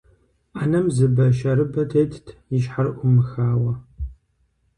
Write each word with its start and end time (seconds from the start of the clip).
Ӏэнэм 0.53 0.87
зы 0.95 1.05
бащырыбэ 1.15 1.83
тетт, 1.91 2.25
и 2.55 2.57
щхьэр 2.63 2.87
Ӏумыхауэ. 2.97 3.73